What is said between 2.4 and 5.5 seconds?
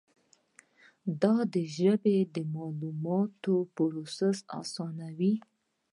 معلوماتو پروسس آسانوي.